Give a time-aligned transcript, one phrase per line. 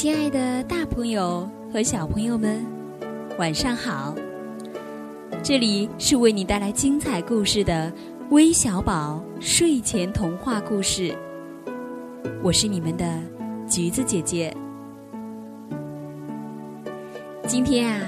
[0.00, 2.64] 亲爱的，大朋友和小朋友们，
[3.38, 4.14] 晚上好！
[5.42, 7.92] 这里是为你带来精彩故事的
[8.30, 11.14] 微小宝睡前童话故事，
[12.42, 13.20] 我是你们的
[13.68, 14.56] 橘子姐姐。
[17.46, 18.00] 今天啊，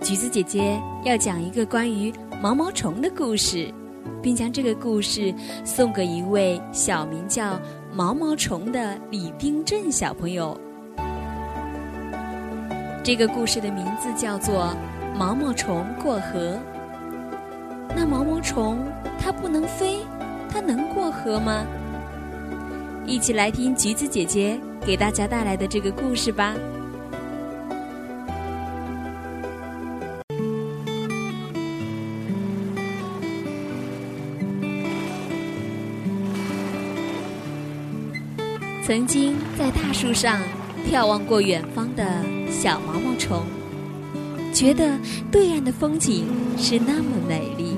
[0.00, 3.68] 橘子姐姐要讲一个关于毛毛虫的故事，
[4.22, 5.34] 并将这个故事
[5.64, 7.60] 送给一位小名叫
[7.92, 10.56] 毛毛虫的李冰镇小朋友。
[13.04, 14.76] 这个故事的名字叫做
[15.18, 16.54] 《毛毛虫过河》。
[17.96, 18.78] 那毛毛虫
[19.18, 19.98] 它不能飞，
[20.48, 21.66] 它能过河吗？
[23.04, 26.54] 一起来听橘子姐姐给大家带来的这个故事吧。
[38.84, 40.40] 曾经在大树上
[40.88, 42.04] 眺望过远方的
[42.52, 43.42] 小毛毛虫，
[44.52, 44.96] 觉得
[45.32, 47.76] 对岸的风景是那么美丽。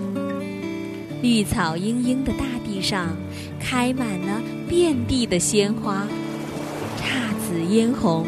[1.22, 3.16] 绿草茵茵的大地上，
[3.58, 6.06] 开满了遍地的鲜花，
[6.98, 7.04] 姹
[7.46, 8.26] 紫嫣红。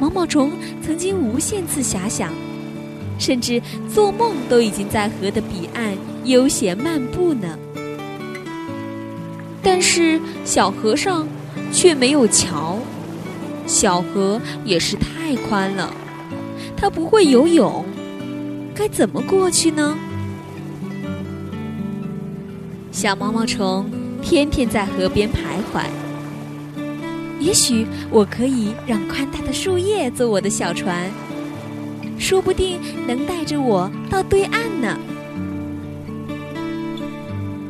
[0.00, 0.50] 毛毛虫
[0.82, 2.32] 曾经无限次遐想，
[3.18, 7.56] 甚至做梦都已经在河的彼岸悠闲漫步呢。
[9.62, 11.26] 但是小河上。
[11.72, 12.78] 却没有桥，
[13.70, 15.94] 小河也是太宽了，
[16.76, 17.84] 它不会游泳，
[18.74, 19.96] 该怎么过去呢？
[22.90, 23.88] 小毛毛虫
[24.20, 25.84] 天天在河边徘徊。
[27.38, 31.08] 也许我可以让宽大的树叶做我的小船，
[32.18, 34.98] 说不定能带着我到对岸呢。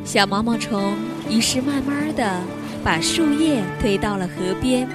[0.03, 0.95] 小毛毛虫
[1.29, 2.41] 于是慢慢的。
[2.83, 4.89] 把树叶推到了河边，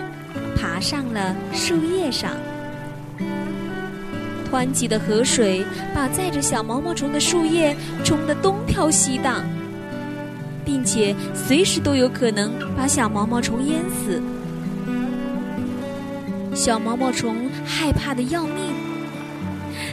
[0.56, 2.32] 爬上了树叶上。
[4.50, 9.44] 湍急的河水把载着小毛毛虫的树叶冲得东飘西荡，
[10.64, 14.22] 并且随时都有可能把小毛毛虫淹死。
[16.54, 18.72] 小毛毛虫害怕的要命，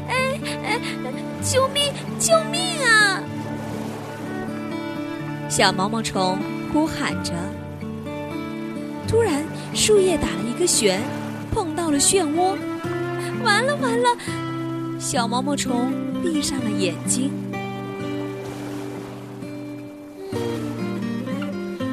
[0.07, 0.79] 哎哎，
[1.41, 1.91] 救命！
[2.19, 3.21] 救命啊！
[5.49, 6.37] 小毛毛虫
[6.71, 7.33] 呼喊着。
[9.07, 11.01] 突然，树叶打了一个旋，
[11.51, 12.55] 碰到了漩涡，
[13.43, 14.09] 完了完了！
[14.99, 15.91] 小毛毛虫
[16.21, 17.31] 闭上了眼睛。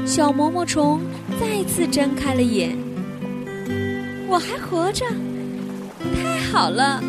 [0.04, 1.00] 小毛毛虫
[1.40, 2.76] 再次睁开了眼，
[4.28, 5.06] 我还活着，
[6.14, 7.02] 太好了！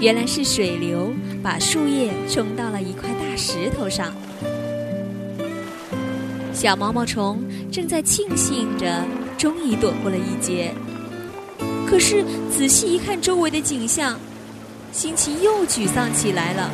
[0.00, 4.12] 原来是水流把树叶冲到了一块大石头上。
[6.52, 9.02] 小毛毛虫正在庆幸着，
[9.40, 10.74] 终于躲过了一劫。
[11.88, 14.20] 可是仔细一看周围的景象，
[14.92, 16.70] 心情又沮丧起来了。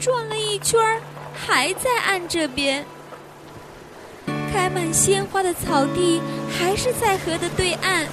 [0.00, 1.02] 转了一圈儿，
[1.34, 2.82] 还在岸这边。
[4.50, 8.06] 开满鲜花的草地还是在河的对岸。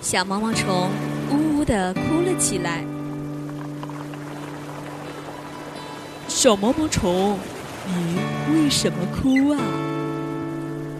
[0.00, 0.90] 小毛毛虫
[1.30, 2.84] 呜呜的哭了起来。
[6.26, 7.38] 小毛毛虫，
[7.86, 8.18] 你
[8.54, 9.58] 为什么哭啊？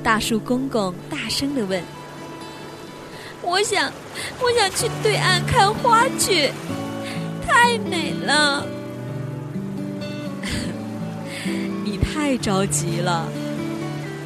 [0.03, 1.83] 大树公公大声的问。
[3.41, 3.93] 我想，
[4.41, 6.51] 我想去对岸看花去，
[7.47, 8.67] 太美了。
[11.85, 13.29] 你太着急了，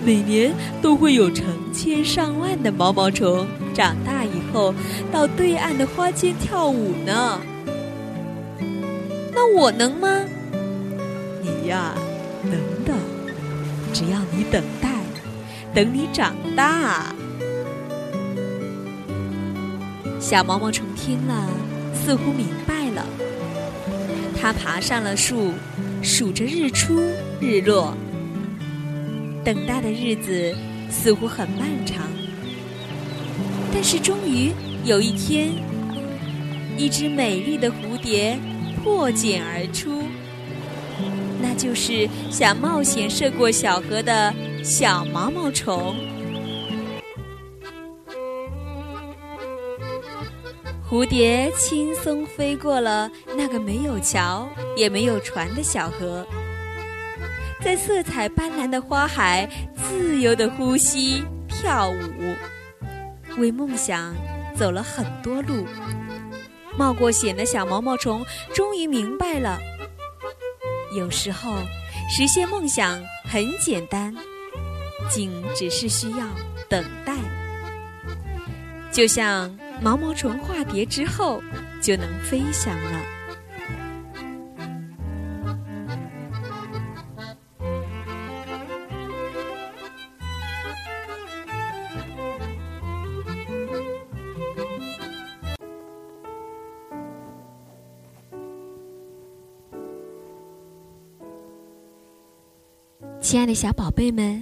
[0.05, 4.75] 每年都会有成千上万的毛毛虫长大以后
[5.13, 7.41] 到对岸的花间跳舞呢。
[9.33, 10.09] 那我能吗？
[11.43, 11.95] 你呀，
[12.51, 12.97] 等等，
[13.93, 14.89] 只要你等待，
[15.75, 17.15] 等你长大。
[20.21, 21.49] 小毛毛虫听了，
[21.95, 23.07] 似乎明白了。
[24.41, 25.53] 它爬上了树，
[26.03, 27.01] 数着日出
[27.41, 27.97] 日落。
[29.45, 30.55] 等待的日子
[30.91, 32.03] 似乎很漫长，
[33.73, 34.51] 但是终于
[34.85, 35.53] 有一天，
[36.77, 38.37] 一只美丽的蝴蝶
[38.83, 40.03] 破茧而出。
[41.41, 45.95] 那就是想冒险涉过小河的小毛毛虫。
[50.89, 56.25] 蝴蝶轻松飞过了那个没有桥也没有船的小河，
[57.61, 64.15] 在色彩斑斓的花海自由的呼吸跳舞，为梦想
[64.55, 65.67] 走了很多路。
[66.79, 68.25] 冒过险的小毛毛虫
[68.55, 69.59] 终于明白了。
[70.97, 71.59] 有时候，
[72.09, 74.15] 实现梦想很简单，
[75.11, 76.27] 仅只是需要
[76.71, 77.15] 等待。
[78.91, 81.43] 就像毛毛虫化蝶之后
[81.83, 83.16] 就能飞翔了。
[103.27, 104.41] 亲爱的小宝贝们，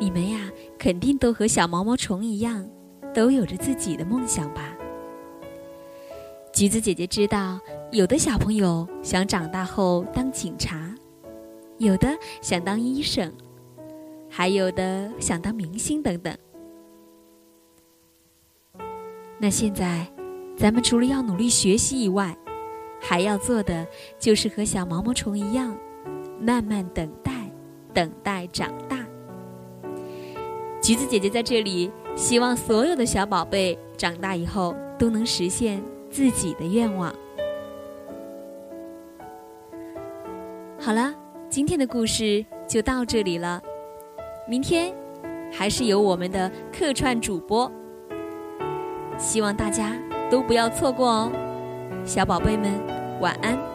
[0.00, 2.66] 你们呀，肯定都和小毛毛虫一样，
[3.12, 4.74] 都有着自己的梦想吧？
[6.50, 7.60] 橘子姐姐知道，
[7.90, 10.94] 有的小朋友想长大后当警察，
[11.76, 12.08] 有的
[12.40, 13.30] 想当医生，
[14.30, 16.34] 还有的想当明星等等。
[19.38, 20.10] 那现在，
[20.56, 22.34] 咱们除了要努力学习以外，
[22.98, 23.86] 还要做的
[24.18, 25.76] 就是和小毛毛虫一样，
[26.40, 27.06] 慢慢等。
[27.92, 28.98] 等待长大，
[30.82, 37.14] 橘子姐姐在这里希望所有的小宝贝长大以后都能实现自己的愿望。
[40.78, 41.14] 好了，
[41.48, 43.62] 今天的故事就到这里了，
[44.48, 44.92] 明天
[45.52, 47.70] 还是有我们的客串主播，
[49.16, 49.92] 希望大家
[50.30, 51.32] 都不要错过哦，
[52.04, 52.72] 小宝贝们
[53.20, 53.71] 晚安。